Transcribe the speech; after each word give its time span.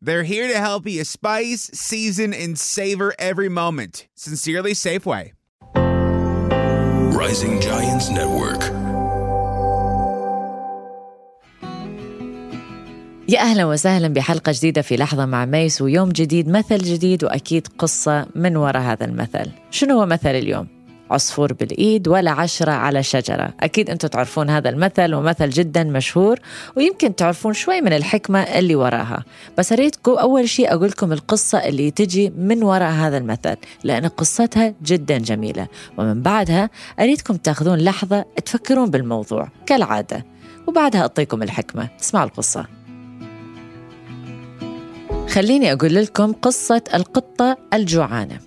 They're 0.00 0.22
here 0.22 0.46
to 0.46 0.58
help 0.58 0.86
you 0.86 1.02
spice, 1.02 1.70
season, 1.74 2.32
and 2.32 2.56
savor 2.56 3.14
every 3.18 3.48
moment. 3.48 4.06
Sincerely, 4.14 4.72
Safeway. 4.72 5.32
Rising 7.12 7.60
Giants 7.60 8.08
Network. 8.08 8.62
يا 13.28 13.40
أهلا 13.40 13.64
وسهلا 13.64 14.08
بحلقه 14.08 14.52
جديده 14.52 14.82
في 14.82 14.96
لحظه 14.96 15.26
مع 15.26 15.44
ميس 15.44 15.82
ويوم 15.82 16.08
جديد 16.08 16.48
مثل 16.48 16.78
جديد 16.78 17.24
واكيد 17.24 17.68
قصه 17.78 18.26
من 18.34 18.56
وراء 18.56 18.82
هذا 18.82 19.04
المثل 19.06 19.50
شنو 19.70 20.00
هو 20.00 20.06
مثل 20.06 20.30
اليوم 20.30 20.77
عصفور 21.10 21.52
بالإيد 21.52 22.08
ولا 22.08 22.30
عشرة 22.30 22.72
على 22.72 23.02
شجرة. 23.02 23.54
أكيد 23.60 23.90
أنتم 23.90 24.08
تعرفون 24.08 24.50
هذا 24.50 24.68
المثل 24.68 25.14
ومثل 25.14 25.50
جدا 25.50 25.84
مشهور 25.84 26.38
ويمكن 26.76 27.14
تعرفون 27.16 27.52
شوي 27.52 27.80
من 27.80 27.92
الحكمة 27.92 28.40
اللي 28.40 28.74
وراها. 28.74 29.24
بس 29.58 29.72
أريدكم 29.72 30.12
أول 30.12 30.48
شيء 30.48 30.74
أقول 30.74 30.88
لكم 30.88 31.12
القصة 31.12 31.58
اللي 31.58 31.90
تجي 31.90 32.30
من 32.30 32.62
وراء 32.62 32.90
هذا 32.90 33.18
المثل 33.18 33.56
لأن 33.84 34.06
قصتها 34.06 34.74
جدا 34.82 35.18
جميلة. 35.18 35.68
ومن 35.98 36.22
بعدها 36.22 36.70
أريدكم 37.00 37.36
تاخذون 37.36 37.78
لحظة 37.78 38.24
تفكرون 38.44 38.90
بالموضوع 38.90 39.48
كالعادة. 39.66 40.26
وبعدها 40.66 41.00
أعطيكم 41.00 41.42
الحكمة. 41.42 41.88
اسمعوا 42.00 42.26
القصة. 42.26 42.66
خليني 45.28 45.72
أقول 45.72 45.94
لكم 45.94 46.32
قصة 46.32 46.82
القطة 46.94 47.56
الجوعانة. 47.74 48.38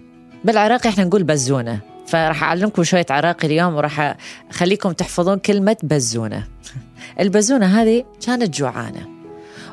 بالعراقي 0.44 0.90
إحنا 0.90 1.04
نقول 1.04 1.24
بزونة. 1.24 1.91
فراح 2.12 2.44
أعلمكم 2.44 2.84
شوية 2.84 3.06
عراقي 3.10 3.48
اليوم 3.48 3.76
وراح 3.76 4.18
أخليكم 4.50 4.92
تحفظون 4.92 5.40
كلمة 5.40 5.78
بزونة. 5.84 6.48
البزونة 7.20 7.66
هذه 7.66 8.06
كانت 8.26 8.58
جوعانة 8.58 9.10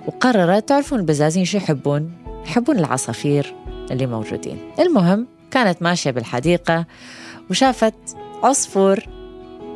وقررت 0.07 0.69
تعرفون 0.69 0.99
البزازين 0.99 1.45
شو 1.45 1.57
يحبون؟ 1.57 2.13
يحبون 2.47 2.79
العصافير 2.79 3.55
اللي 3.91 4.07
موجودين. 4.07 4.59
المهم 4.79 5.27
كانت 5.51 5.83
ماشية 5.83 6.11
بالحديقة 6.11 6.87
وشافت 7.51 7.95
عصفور 8.43 9.01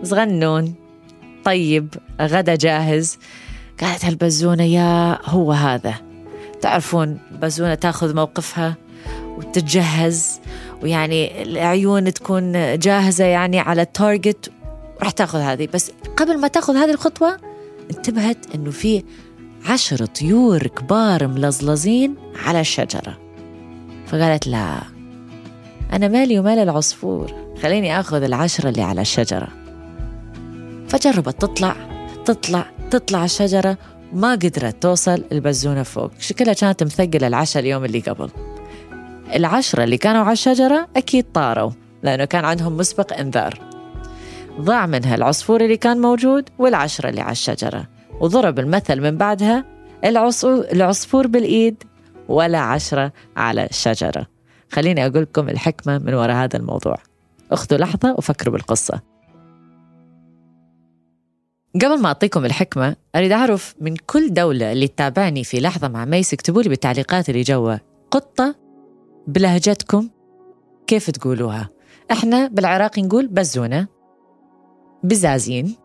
صغنون 0.03 0.75
طيب 1.45 1.95
غدا 2.21 2.55
جاهز. 2.55 3.19
قالت 3.81 4.05
هالبزونة 4.05 4.65
يا 4.65 5.19
هو 5.25 5.53
هذا؟ 5.53 5.95
تعرفون 6.61 7.19
بزونة 7.43 7.75
تاخذ 7.75 8.15
موقفها؟ 8.15 8.75
وتتجهز 9.39 10.41
ويعني 10.83 11.43
العيون 11.43 12.13
تكون 12.13 12.79
جاهزة 12.79 13.25
يعني 13.25 13.59
على 13.59 13.83
التارجت 13.83 14.53
راح 15.03 15.11
تاخذ 15.11 15.39
هذه. 15.39 15.69
بس 15.75 15.91
قبل 16.17 16.41
ما 16.41 16.49
تاخذ 16.49 16.77
هذه 16.77 16.91
الخطوة 16.91 17.37
انتبهت 17.91 18.55
إنه 18.55 18.71
في 18.71 19.03
عشر 19.69 20.07
طيور 20.07 20.67
كبار 20.67 21.27
ملزلزين 21.27 22.15
على 22.47 22.61
الشجرة. 22.61 23.19
فقالت 24.07 24.47
لا 24.47 24.79
أنا 25.93 26.09
مالي 26.09 26.39
ومال 26.39 26.59
العصفور 26.59 27.35
خليني 27.63 28.01
آخذ 28.01 28.23
العشرة 28.23 28.69
اللي 28.69 28.83
على 28.83 29.01
الشجرة. 29.01 29.49
فجربت 30.89 31.41
تطلع 31.41 31.77
تطلع 32.25 32.67
تطلع 32.91 33.25
الشجرة 33.25 33.79
ما 34.13 34.33
قدرت 34.33 34.83
توصل 34.83 35.25
البزونة 35.33 35.83
فوق. 35.83 36.11
شكلها 36.19 36.55
كانت 36.55 36.83
مثقلة 36.83 37.27
العشاء 37.27 37.63
اليوم 37.63 37.85
اللي 37.85 38.01
قبل. 38.01 38.31
العشرة 39.35 39.85
اللي 39.85 39.97
كانوا 39.97 40.23
على 40.23 40.33
الشجرة 40.33 40.89
أكيد 40.97 41.33
طاروا 41.33 41.71
لأنه 42.03 42.25
كان 42.25 42.45
عندهم 42.45 42.77
مسبق 42.77 43.19
إنذار. 43.19 43.59
ضاع 44.61 44.87
منها 44.87 45.15
العصفور 45.15 45.61
اللي 45.61 45.77
كان 45.77 46.01
موجود 46.01 46.49
والعشرة 46.59 47.09
اللي 47.09 47.21
على 47.21 47.33
الشجرة 47.33 47.89
وضرب 48.21 48.59
المثل 48.59 49.01
من 49.01 49.17
بعدها 49.17 49.65
العصفور 50.73 51.27
بالإيد 51.27 51.83
ولا 52.29 52.59
عشرة 52.59 53.13
على 53.37 53.65
الشجرة. 53.65 54.27
خليني 54.73 55.07
أقول 55.07 55.23
لكم 55.23 55.49
الحكمة 55.49 55.99
من 55.99 56.15
وراء 56.15 56.37
هذا 56.37 56.57
الموضوع. 56.57 56.97
أخذوا 57.53 57.79
لحظة 57.79 58.15
وفكروا 58.19 58.53
بالقصة. 58.53 59.01
قبل 61.75 62.01
ما 62.01 62.09
أعطيكم 62.09 62.45
الحكمة 62.45 62.97
أريد 63.17 63.33
أعرف 63.33 63.75
من 63.81 63.97
كل 63.97 64.33
دولة 64.33 64.73
اللي 64.73 64.89
تتابعني 64.89 65.45
في 65.45 65.61
لحظة 65.61 65.89
مع 65.89 66.05
ميس 66.05 66.33
اكتبوا 66.33 66.63
لي 66.63 66.69
بالتعليقات 66.69 67.29
اللي 67.29 67.43
جوا 67.43 67.77
قطة 68.11 68.62
بلهجتكم 69.27 70.09
كيف 70.87 71.11
تقولوها؟ 71.11 71.69
إحنا 72.11 72.49
بالعراقي 72.49 73.03
نقول 73.03 73.27
بزونة. 73.27 73.87
بزازين. 75.05 75.77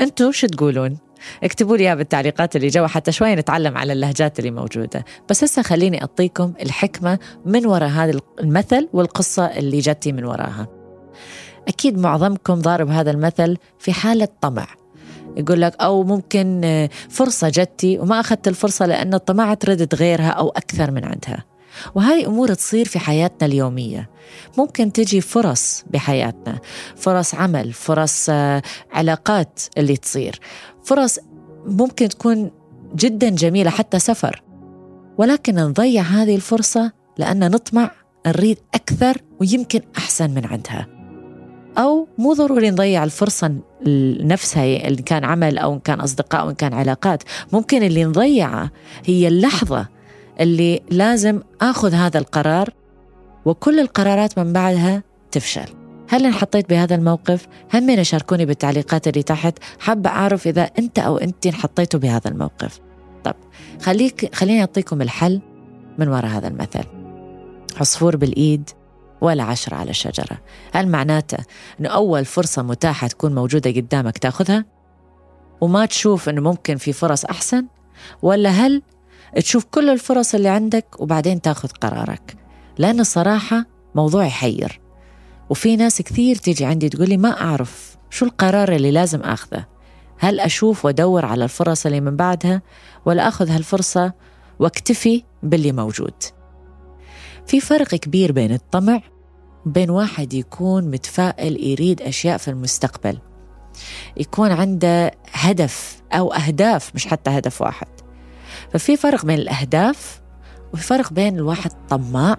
انتو 0.00 0.30
شو 0.30 0.46
تقولون؟ 0.46 0.98
اكتبوا 1.42 1.76
لي 1.76 1.96
بالتعليقات 1.96 2.56
اللي 2.56 2.68
جوا 2.68 2.86
حتى 2.86 3.12
شوي 3.12 3.34
نتعلم 3.34 3.78
على 3.78 3.92
اللهجات 3.92 4.38
اللي 4.38 4.50
موجودة. 4.50 5.04
بس 5.30 5.44
هسه 5.44 5.62
خليني 5.62 6.00
أعطيكم 6.00 6.52
الحكمة 6.62 7.18
من 7.46 7.66
وراء 7.66 7.88
هذا 7.88 8.20
المثل 8.40 8.88
والقصة 8.92 9.44
اللي 9.44 9.78
جتي 9.78 10.12
من 10.12 10.24
وراها. 10.24 10.68
أكيد 11.68 11.98
معظمكم 11.98 12.54
ضارب 12.54 12.88
هذا 12.90 13.10
المثل 13.10 13.56
في 13.78 13.92
حالة 13.92 14.28
طمع. 14.40 14.66
يقول 15.36 15.60
لك 15.60 15.76
أو 15.80 16.02
ممكن 16.04 16.88
فرصة 17.08 17.48
جتي 17.48 17.98
وما 17.98 18.20
أخذت 18.20 18.48
الفرصة 18.48 18.86
لأن 18.86 19.16
طمعت 19.16 19.64
ردت 19.68 19.94
غيرها 19.94 20.30
أو 20.30 20.48
أكثر 20.48 20.90
من 20.90 21.04
عندها. 21.04 21.51
وهذه 21.94 22.26
أمور 22.26 22.54
تصير 22.54 22.84
في 22.84 22.98
حياتنا 22.98 23.46
اليومية. 23.46 24.10
ممكن 24.58 24.92
تجي 24.92 25.20
فرص 25.20 25.84
بحياتنا 25.90 26.58
فرص 26.96 27.34
عمل 27.34 27.72
فرص 27.72 28.30
علاقات 28.92 29.60
اللي 29.78 29.96
تصير. 29.96 30.40
فرص 30.84 31.18
ممكن 31.66 32.08
تكون 32.08 32.50
جدا 32.94 33.28
جميلة 33.28 33.70
حتى 33.70 33.98
سفر. 33.98 34.42
ولكن 35.18 35.54
نضيع 35.54 36.02
هذه 36.02 36.34
الفرصة 36.34 36.92
لأن 37.18 37.50
نطمع 37.50 37.90
نريد 38.26 38.58
أكثر 38.74 39.16
ويمكن 39.40 39.80
أحسن 39.98 40.30
من 40.30 40.46
عندها. 40.46 40.86
أو 41.78 42.08
مو 42.18 42.32
ضروري 42.32 42.70
نضيع 42.70 43.04
الفرصة 43.04 43.54
نفسها 44.20 44.88
إن 44.88 44.94
كان 44.94 45.24
عمل 45.24 45.58
أو 45.58 45.74
إن 45.74 45.78
كان 45.78 46.00
أصدقاء 46.00 46.40
أو 46.40 46.50
إن 46.50 46.54
كان 46.54 46.74
علاقات. 46.74 47.22
ممكن 47.52 47.82
اللي 47.82 48.04
نضيعه 48.04 48.70
هي 49.04 49.28
اللحظة 49.28 49.88
اللي 50.42 50.80
لازم 50.90 51.40
آخذ 51.60 51.94
هذا 51.94 52.18
القرار 52.18 52.70
وكل 53.44 53.80
القرارات 53.80 54.38
من 54.38 54.52
بعدها 54.52 55.02
تفشل. 55.30 55.66
هل 56.08 56.26
انحطيت 56.26 56.68
بهذا 56.70 56.94
الموقف؟ 56.94 57.46
همين 57.74 58.04
شاركوني 58.04 58.46
بالتعليقات 58.46 59.08
اللي 59.08 59.22
تحت. 59.22 59.58
حابة 59.80 60.10
أعرف 60.10 60.46
إذا 60.46 60.62
أنت 60.62 60.98
أو 60.98 61.18
أنت 61.18 61.46
انحطيتوا 61.46 62.00
بهذا 62.00 62.30
الموقف. 62.30 62.80
طب 63.24 63.34
خليك 63.82 64.34
خليني 64.34 64.60
أعطيكم 64.60 65.02
الحل 65.02 65.40
من 65.98 66.08
وراء 66.08 66.26
هذا 66.26 66.48
المثل. 66.48 66.84
عصفور 67.80 68.16
بالإيد 68.16 68.70
ولا 69.20 69.42
عشرة 69.42 69.76
على 69.76 69.90
الشجرة 69.90 70.38
هل 70.72 70.88
معناته 70.88 71.38
أنه 71.80 71.88
أول 71.88 72.24
فرصة 72.24 72.62
متاحة 72.62 73.06
تكون 73.06 73.34
موجودة 73.34 73.70
قدامك 73.70 74.18
تأخذها؟ 74.18 74.64
وما 75.60 75.86
تشوف 75.86 76.28
أنه 76.28 76.40
ممكن 76.40 76.76
في 76.76 76.92
فرص 76.92 77.24
أحسن؟ 77.24 77.66
ولا 78.22 78.50
هل 78.50 78.82
تشوف 79.40 79.64
كل 79.64 79.90
الفرص 79.90 80.34
اللي 80.34 80.48
عندك 80.48 81.00
وبعدين 81.00 81.40
تاخذ 81.40 81.68
قرارك. 81.68 82.36
لأن 82.78 83.00
الصراحة 83.00 83.66
موضوع 83.94 84.24
يحير. 84.26 84.80
وفي 85.50 85.76
ناس 85.76 86.02
كثير 86.02 86.36
تيجي 86.36 86.64
عندي 86.64 86.88
تقول 86.88 87.08
لي 87.08 87.16
ما 87.16 87.40
أعرف 87.40 87.96
شو 88.10 88.24
القرار 88.24 88.72
اللي 88.72 88.90
لازم 88.90 89.20
أخذه. 89.20 89.66
هل 90.18 90.40
أشوف 90.40 90.84
وأدور 90.84 91.24
على 91.24 91.44
الفرص 91.44 91.86
اللي 91.86 92.00
من 92.00 92.16
بعدها 92.16 92.62
ولا 93.06 93.28
أخذ 93.28 93.50
هالفرصة 93.50 94.12
وأكتفي 94.58 95.24
باللي 95.42 95.72
موجود. 95.72 96.14
في 97.46 97.60
فرق 97.60 97.88
كبير 97.88 98.32
بين 98.32 98.52
الطمع 98.52 99.00
بين 99.66 99.90
واحد 99.90 100.34
يكون 100.34 100.90
متفائل 100.90 101.64
يريد 101.64 102.02
أشياء 102.02 102.36
في 102.36 102.48
المستقبل. 102.48 103.18
يكون 104.16 104.52
عنده 104.52 105.10
هدف 105.32 106.02
أو 106.12 106.32
أهداف 106.32 106.94
مش 106.94 107.06
حتى 107.06 107.30
هدف 107.30 107.62
واحد. 107.62 107.91
ففي 108.70 108.96
فرق 108.96 109.24
بين 109.24 109.38
الأهداف 109.38 110.20
وفي 110.72 110.82
فرق 110.82 111.12
بين 111.12 111.36
الواحد 111.36 111.70
طماع 111.88 112.36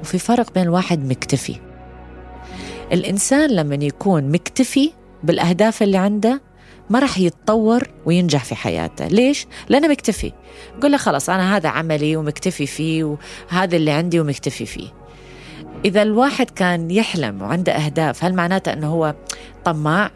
وفي 0.00 0.18
فرق 0.18 0.54
بين 0.54 0.62
الواحد 0.62 1.04
مكتفي. 1.04 1.56
الإنسان 2.92 3.50
لما 3.50 3.74
يكون 3.74 4.32
مكتفي 4.32 4.92
بالأهداف 5.22 5.82
اللي 5.82 5.96
عنده 5.96 6.42
ما 6.90 6.98
راح 6.98 7.18
يتطور 7.18 7.88
وينجح 8.06 8.44
في 8.44 8.54
حياته. 8.54 9.06
ليش؟ 9.06 9.46
لأنه 9.68 9.88
مكتفي. 9.88 10.32
يقول 10.78 10.92
له 10.92 10.98
خلاص 10.98 11.30
أنا 11.30 11.56
هذا 11.56 11.68
عملي 11.68 12.16
ومكتفي 12.16 12.66
فيه 12.66 13.04
وهذا 13.04 13.76
اللي 13.76 13.90
عندي 13.90 14.20
ومكتفي 14.20 14.66
فيه. 14.66 14.88
إذا 15.84 16.02
الواحد 16.02 16.50
كان 16.50 16.90
يحلم 16.90 17.42
وعنده 17.42 17.72
أهداف 17.72 18.24
هل 18.24 18.34
معناته 18.34 18.72
أنه 18.72 18.86
هو 18.86 19.14
طماع؟ 19.64 20.10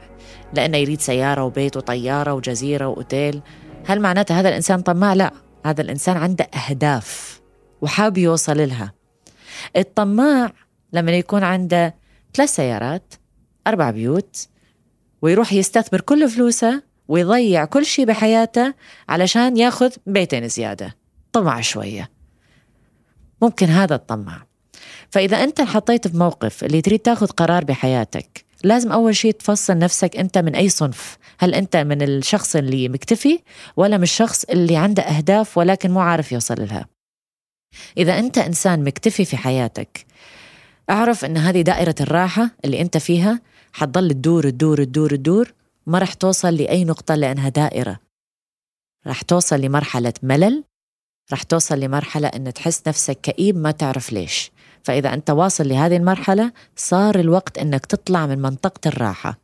لأنه 0.54 0.76
يريد 0.76 1.00
سيارة 1.00 1.44
وبيت 1.44 1.76
وطيارة 1.76 2.32
وجزيرة 2.34 2.86
وأوتيل. 2.86 3.40
هل 3.86 4.00
معناته 4.00 4.40
هذا 4.40 4.48
الإنسان 4.48 4.80
طماع؟ 4.80 5.14
لا. 5.14 5.43
هذا 5.64 5.82
الإنسان 5.82 6.16
عنده 6.16 6.44
أهداف 6.44 7.40
وحاب 7.80 8.18
يوصل 8.18 8.68
لها. 8.68 8.92
الطماع 9.76 10.52
لما 10.92 11.12
يكون 11.12 11.42
عنده 11.42 11.94
ثلاث 12.34 12.54
سيارات 12.54 13.14
أربع 13.66 13.90
بيوت 13.90 14.48
ويروح 15.22 15.52
يستثمر 15.52 16.00
كل 16.00 16.28
فلوسه 16.28 16.82
ويضيع 17.08 17.64
كل 17.64 17.86
شيء 17.86 18.04
بحياته 18.04 18.74
علشان 19.08 19.56
ياخذ 19.56 19.92
بيتين 20.06 20.48
زيادة. 20.48 20.96
طمع 21.32 21.60
شوية. 21.60 22.10
ممكن 23.42 23.66
هذا 23.66 23.94
الطمع. 23.94 24.42
فإذا 25.10 25.36
أنت 25.36 25.60
حطيت 25.60 26.08
في 26.08 26.16
موقف 26.16 26.64
اللي 26.64 26.80
تريد 26.80 26.98
تاخذ 27.00 27.26
قرار 27.26 27.64
بحياتك 27.64 28.44
لازم 28.64 28.92
أول 28.92 29.16
شيء 29.16 29.32
تفصل 29.32 29.78
نفسك 29.78 30.16
أنت 30.16 30.38
من 30.38 30.54
أي 30.54 30.68
صنف. 30.68 31.18
هل 31.38 31.54
أنت 31.54 31.76
من 31.76 32.02
الشخص 32.02 32.56
اللي 32.56 32.88
مكتفي 32.88 33.38
ولا 33.76 33.96
من 33.96 34.02
الشخص 34.02 34.44
اللي 34.44 34.76
عنده 34.76 35.02
أهداف 35.02 35.58
ولكن 35.58 35.90
مو 35.90 36.00
عارف 36.00 36.32
يوصل 36.32 36.54
لها؟ 36.58 36.86
إذا 37.96 38.18
أنت 38.18 38.38
إنسان 38.38 38.84
مكتفي 38.84 39.24
في 39.24 39.36
حياتك 39.36 40.06
أعرف 40.90 41.24
أن 41.24 41.36
هذه 41.36 41.60
دائرة 41.60 41.94
الراحة 42.00 42.50
اللي 42.64 42.80
أنت 42.80 42.96
فيها 42.96 43.40
حتضل 43.72 44.10
تدور 44.10 44.50
تدور 44.50 44.84
تدور 44.84 45.10
تدور 45.16 45.52
ما 45.86 45.98
رح 45.98 46.14
توصل 46.14 46.54
لأي 46.54 46.84
نقطة 46.84 47.14
لأنها 47.14 47.48
دائرة. 47.48 47.98
رح 49.06 49.22
توصل 49.22 49.60
لمرحلة 49.60 50.12
ملل 50.22 50.64
رح 51.32 51.42
توصل 51.42 51.80
لمرحلة 51.80 52.28
أن 52.28 52.52
تحس 52.52 52.82
نفسك 52.88 53.20
كئيب 53.20 53.56
ما 53.56 53.70
تعرف 53.70 54.12
ليش. 54.12 54.50
فإذا 54.84 55.14
أنت 55.14 55.30
واصل 55.30 55.68
لهذه 55.68 55.96
المرحلة 55.96 56.52
صار 56.76 57.18
الوقت 57.20 57.58
أنك 57.58 57.86
تطلع 57.86 58.26
من 58.26 58.38
منطقة 58.38 58.88
الراحة. 58.88 59.38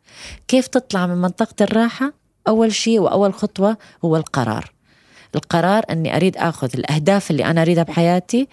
كيف 0.48 0.66
تطلع 0.66 1.06
من 1.06 1.16
منطقة 1.16 1.54
الراحة؟ 1.60 2.12
أول 2.48 2.72
شيء 2.72 3.00
وأول 3.00 3.34
خطوة 3.34 3.76
هو 4.04 4.16
القرار. 4.16 4.72
القرار 5.34 5.82
أني 5.90 6.16
أريد 6.16 6.36
أخذ 6.36 6.70
الأهداف 6.74 7.30
اللي 7.30 7.44
أنا 7.44 7.62
أريدها 7.62 7.82
بحياتي 7.82 8.48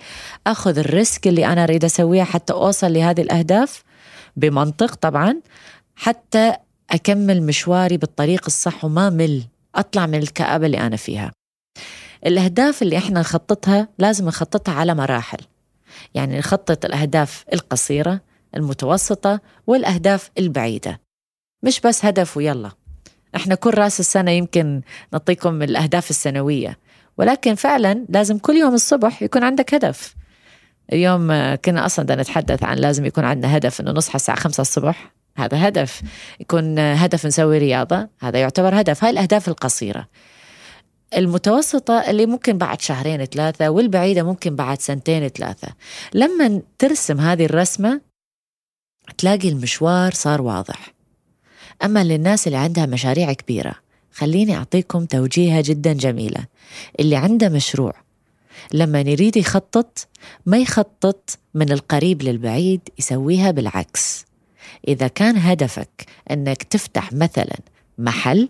أخذ 0.47 0.79
الريسك 0.79 1.27
اللي 1.27 1.45
أنا 1.45 1.63
أريد 1.63 1.85
أسويها 1.85 2.23
حتى 2.23 2.53
أوصل 2.53 2.93
لهذه 2.93 3.21
الأهداف 3.21 3.83
بمنطق 4.35 4.95
طبعا 4.95 5.41
حتى 5.95 6.53
أكمل 6.91 7.43
مشواري 7.43 7.97
بالطريق 7.97 8.43
الصح 8.45 8.85
وما 8.85 9.09
مل. 9.09 9.43
أطلع 9.75 10.05
من 10.05 10.15
الكآبة 10.15 10.65
اللي 10.65 10.79
أنا 10.79 10.95
فيها. 10.95 11.31
الأهداف 12.25 12.81
اللي 12.81 12.97
إحنا 12.97 13.19
نخططها 13.19 13.87
لازم 13.99 14.27
نخططها 14.27 14.73
على 14.73 14.95
مراحل. 14.95 15.37
يعني 16.13 16.39
نخطط 16.39 16.85
الأهداف 16.85 17.45
القصيرة 17.53 18.21
المتوسطة 18.55 19.39
والأهداف 19.67 20.31
البعيدة. 20.37 21.01
مش 21.63 21.79
بس 21.81 22.05
هدف 22.05 22.37
ويلا. 22.37 22.71
إحنا 23.35 23.55
كل 23.55 23.73
رأس 23.73 23.99
السنة 23.99 24.31
يمكن 24.31 24.81
نعطيكم 25.13 25.61
الأهداف 25.61 26.09
السنوية 26.09 26.77
ولكن 27.17 27.55
فعلا 27.55 28.05
لازم 28.09 28.37
كل 28.37 28.53
يوم 28.53 28.73
الصبح 28.73 29.21
يكون 29.21 29.43
عندك 29.43 29.73
هدف. 29.73 30.15
اليوم 30.93 31.55
كنا 31.55 31.85
أصلا 31.85 32.05
بدنا 32.05 32.21
نتحدث 32.21 32.63
عن 32.63 32.77
لازم 32.77 33.05
يكون 33.05 33.25
عندنا 33.25 33.57
هدف 33.57 33.81
أنه 33.81 33.91
نصحى 33.91 34.15
الساعة 34.15 34.39
خمسة 34.39 34.61
الصبح. 34.61 35.13
هذا 35.37 35.67
هدف. 35.67 36.01
يكون 36.39 36.79
هدف 36.79 37.25
نسوي 37.25 37.57
رياضة. 37.57 38.09
هذا 38.19 38.39
يعتبر 38.39 38.81
هدف. 38.81 39.03
هاي 39.03 39.11
الأهداف 39.11 39.47
القصيرة. 39.47 40.07
المتوسطة 41.15 42.09
اللي 42.09 42.25
ممكن 42.25 42.57
بعد 42.57 42.81
شهرين 42.81 43.25
ثلاثة 43.25 43.69
والبعيدة 43.69 44.23
ممكن 44.23 44.55
بعد 44.55 44.81
سنتين 44.81 45.27
ثلاثة. 45.27 45.67
لما 46.13 46.61
ترسم 46.79 47.19
هذه 47.19 47.45
الرسمة 47.45 48.01
تلاقي 49.17 49.49
المشوار 49.49 50.13
صار 50.13 50.41
واضح. 50.41 50.93
أما 51.83 52.03
للناس 52.03 52.47
اللي 52.47 52.57
عندها 52.57 52.85
مشاريع 52.85 53.33
كبيرة 53.33 53.75
خليني 54.11 54.57
أعطيكم 54.57 55.05
توجيهة 55.05 55.63
جدا 55.65 55.93
جميلة. 55.93 56.45
اللي 56.99 57.15
عنده 57.15 57.49
مشروع 57.49 57.93
لما 58.73 59.01
يريد 59.01 59.37
يخطط 59.37 60.07
ما 60.45 60.57
يخطط 60.57 61.39
من 61.53 61.71
القريب 61.71 62.23
للبعيد 62.23 62.81
يسويها 62.99 63.51
بالعكس. 63.51 64.25
إذا 64.87 65.07
كان 65.07 65.37
هدفك 65.37 66.05
أنك 66.31 66.63
تفتح 66.63 67.13
مثلا 67.13 67.57
محل 67.97 68.49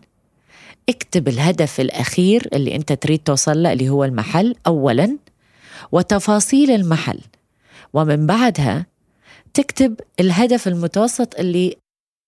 اكتب 0.90 1.28
الهدف 1.28 1.80
الأخير 1.80 2.48
اللي 2.54 2.76
أنت 2.76 2.94
تريد 2.94 3.20
توصل 3.20 3.64
له 3.64 3.74
اللي 3.74 3.90
هو 3.90 4.04
المحل 4.04 4.56
أولا 4.68 5.18
وتفاصيل 5.92 6.72
المحل. 6.72 7.20
ومن 7.94 8.28
بعدها 8.28 8.86
تكتب 9.54 10.00
الهدف 10.20 10.68
المتوسط 10.68 11.40
اللي 11.40 11.78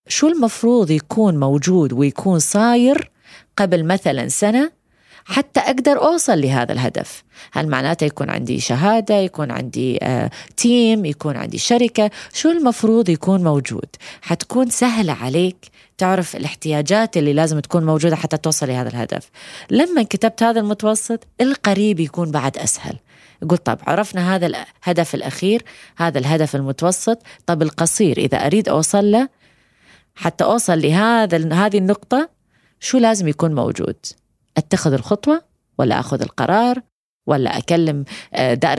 شو 0.08 0.28
المفروض 0.28 0.90
يكون 0.90 1.36
موجود 1.36 1.92
ويكون 1.92 2.38
صاير 2.38 3.10
قبل 3.56 3.84
مثلا 3.84 4.28
سنة 4.28 4.72
حتى 5.24 5.60
أقدر 5.60 6.02
أوصل 6.02 6.40
لهذا 6.40 6.72
الهدف. 6.72 7.22
هل 7.52 7.68
معناته 7.68 8.04
يكون 8.04 8.30
عندي 8.30 8.60
شهادة 8.60 9.14
يكون 9.14 9.50
عندي 9.50 9.98
آه 10.02 10.30
تيم 10.56 11.04
يكون 11.04 11.36
عندي 11.36 11.58
شركة؟ 11.58 12.10
شو 12.32 12.50
المفروض 12.50 13.08
يكون 13.08 13.44
موجود؟ 13.44 13.86
حتكون 14.22 14.70
سهلة 14.70 15.12
عليك 15.12 15.56
تعرف 15.98 16.36
الاحتياجات 16.36 17.16
اللي 17.16 17.32
لازم 17.32 17.60
تكون 17.60 17.86
موجودة 17.86 18.16
حتى 18.16 18.36
توصل 18.36 18.68
لهذا 18.68 18.88
الهدف. 18.88 19.30
لما 19.70 20.02
كتبت 20.02 20.42
هذا 20.42 20.60
المتوسط 20.60 21.26
القريب 21.40 22.00
يكون 22.00 22.30
بعد 22.30 22.58
أسهل. 22.58 22.96
قلت 23.48 23.66
طب 23.66 23.78
عرفنا 23.86 24.34
هذا 24.36 24.46
الهدف 24.46 25.14
الأخير 25.14 25.62
هذا 25.96 26.18
الهدف 26.18 26.56
المتوسط. 26.56 27.22
طب 27.46 27.62
القصير 27.62 28.18
إذا 28.18 28.46
أريد 28.46 28.68
أوصل 28.68 29.10
له 29.10 29.28
حتى 30.14 30.44
أوصل 30.44 30.80
لهذا 30.80 31.52
هذه 31.52 31.78
النقطة 31.78 32.28
شو 32.80 32.98
لازم 32.98 33.28
يكون 33.28 33.54
موجود؟ 33.54 33.96
أتخذ 34.56 34.92
الخطوة 34.92 35.42
ولا 35.78 36.00
أخذ 36.00 36.22
القرار 36.22 36.82
ولا 37.26 37.58
أكلم 37.58 38.04
آه، 38.34 38.54
دائر 38.54 38.78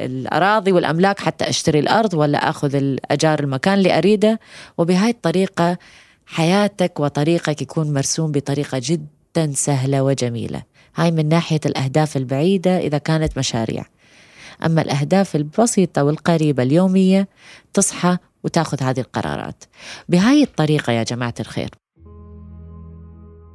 الأراضي 0.00 0.72
والأملاك 0.72 1.20
حتى 1.20 1.48
أشتري 1.48 1.78
الأرض 1.78 2.14
ولا 2.14 2.48
أخذ 2.48 2.74
الأجار 2.76 3.40
المكان 3.40 3.74
اللي 3.74 3.98
أريده. 3.98 4.40
وبهاي 4.78 5.10
الطريقة 5.10 5.78
حياتك 6.26 7.00
وطريقك 7.00 7.62
يكون 7.62 7.92
مرسوم 7.92 8.32
بطريقة 8.32 8.80
جدا 8.84 9.52
سهلة 9.54 10.02
وجميلة. 10.02 10.62
هاي 10.96 11.10
من 11.10 11.28
ناحية 11.28 11.60
الأهداف 11.66 12.16
البعيدة 12.16 12.78
إذا 12.78 12.98
كانت 12.98 13.38
مشاريع. 13.38 13.84
أما 14.66 14.82
الأهداف 14.82 15.36
البسيطة 15.36 16.04
والقريبة 16.04 16.62
اليومية 16.62 17.28
تصحى 17.74 18.18
وتأخذ 18.44 18.82
هذه 18.82 19.00
القرارات. 19.00 19.64
بهاي 20.08 20.42
الطريقة 20.42 20.92
يا 20.92 21.02
جماعة 21.02 21.34
الخير 21.40 21.81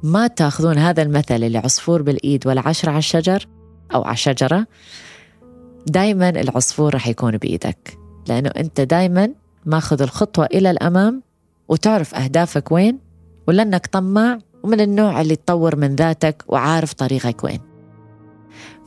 ما 0.02 0.26
تاخذون 0.26 0.78
هذا 0.78 1.02
المثل 1.02 1.42
اللي 1.42 1.58
عصفور 1.58 2.02
بالإيد 2.02 2.46
ولا 2.46 2.68
عشرة 2.68 2.90
على 2.90 2.98
الشجر 2.98 3.48
أو 3.94 4.04
على 4.04 4.14
الشجرة؟ 4.14 4.66
دايما 5.86 6.28
العصفور 6.28 6.94
رح 6.94 7.08
يكون 7.08 7.36
بإيدك 7.36 7.98
لأنه 8.28 8.50
أنت 8.56 8.80
دايما 8.80 9.30
ماخذ 9.66 10.02
الخطوة 10.02 10.46
إلى 10.46 10.70
الأمام 10.70 11.22
وتعرف 11.68 12.14
أهدافك 12.14 12.72
وين 12.72 12.98
ولأنك 13.46 13.86
طماع 13.86 14.38
ومن 14.62 14.80
النوع 14.80 15.20
اللي 15.20 15.36
تطور 15.36 15.76
من 15.76 15.96
ذاتك 15.96 16.44
وعارف 16.48 16.92
طريقك 16.92 17.44
وين. 17.44 17.60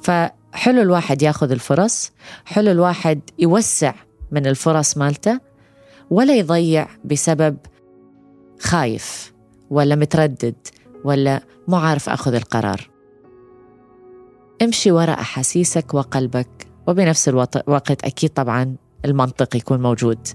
فحلو 0.02 0.82
الواحد 0.82 1.22
ياخذ 1.22 1.52
الفرص 1.52 2.12
حلو 2.46 2.72
الواحد 2.72 3.20
يوسع 3.40 3.94
من 4.32 4.48
الفرص 4.48 4.98
مالته 4.98 5.40
ولا 6.10 6.36
يضيع 6.36 6.88
بسبب 7.06 7.58
خايف 8.60 9.34
ولا 9.70 9.96
متردد. 9.96 10.56
ولا 11.04 11.42
مو 11.68 11.76
عارف 11.78 12.10
أخذ 12.10 12.34
القرار. 12.34 12.90
امشي 14.62 14.92
وراء 14.92 15.22
أحاسيسك 15.22 15.94
وقلبك 15.94 16.68
وبنفس 16.88 17.30
الوقت 17.30 18.06
أكيد 18.06 18.30
طبعا 18.30 18.76
المنطق 19.06 19.56
يكون 19.56 19.82
موجود. 19.82 20.28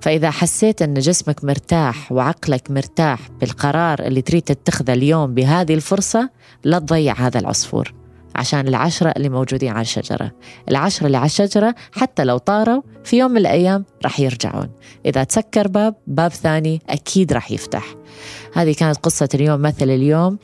فإذا 0.00 0.30
حسيت 0.30 0.82
أن 0.82 0.94
جسمك 0.94 1.44
مرتاح 1.44 2.12
وعقلك 2.12 2.70
مرتاح 2.70 3.30
بالقرار 3.40 3.98
اللي 4.00 4.22
تريد 4.22 4.42
تتخذه 4.42 4.92
اليوم 4.92 5.34
بهذه 5.34 5.74
الفرصة 5.74 6.30
لا 6.64 6.78
تضيع 6.78 7.14
هذا 7.14 7.40
العصفور. 7.40 7.94
عشان 8.36 8.68
العشرة 8.68 9.12
اللي 9.16 9.28
موجودين 9.28 9.72
على 9.72 9.80
الشجرة. 9.80 10.32
العشرة 10.68 11.06
اللي 11.06 11.16
على 11.16 11.26
الشجرة 11.26 11.74
حتى 11.92 12.24
لو 12.24 12.38
طاروا 12.38 12.82
في 13.04 13.18
يوم 13.18 13.30
من 13.30 13.36
الأيام 13.36 13.84
رح 14.04 14.20
يرجعون. 14.20 14.70
إذا 15.06 15.24
تسكر 15.24 15.68
باب 15.68 15.94
باب 16.06 16.30
ثاني 16.30 16.82
أكيد 16.88 17.32
رح 17.32 17.50
يفتح. 17.50 17.84
هذه 18.54 18.74
كانت 18.74 18.96
قصة 18.96 19.28
اليوم 19.34 19.62
مثل 19.62 19.90
اليوم 19.90 20.38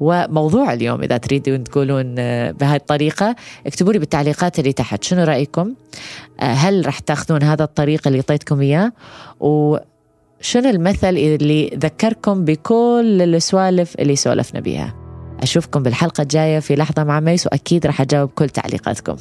وموضوع 0.00 0.72
اليوم 0.72 1.02
إذا 1.02 1.16
تريدون 1.16 1.64
تقولون 1.64 2.14
آه، 2.18 2.50
بهذه 2.50 2.76
الطريقة. 2.76 3.36
اكتبوا 3.66 3.92
لي 3.92 3.98
بالتعليقات 3.98 4.58
اللي 4.58 4.72
تحت 4.72 5.04
شنو 5.04 5.24
رأيكم؟ 5.24 5.74
آه، 6.40 6.44
هل 6.44 6.86
رح 6.86 6.98
تاخذون 6.98 7.42
هذا 7.42 7.64
الطريق 7.64 8.06
اللي 8.06 8.18
اعطيتكم 8.18 8.60
إياه؟ 8.60 8.92
وشنو 9.40 10.70
المثل 10.70 11.16
اللي 11.16 11.70
ذكركم 11.76 12.44
بكل 12.44 13.22
السوالف 13.22 13.94
اللي 13.98 14.16
سولفنا 14.16 14.60
بها 14.60 15.01
أشوفكم 15.42 15.82
بالحلقة 15.82 16.22
الجاية 16.22 16.58
في 16.60 16.76
لحظة 16.76 17.04
مع 17.04 17.20
ميس 17.20 17.46
وأكيد 17.46 17.86
رح 17.86 18.00
أجاوب 18.00 18.30
كل 18.30 18.48
تعليقاتكم. 18.48 19.16